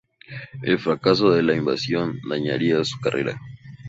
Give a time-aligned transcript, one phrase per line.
[0.63, 3.39] El fracaso de la invasión dañaría su carrera.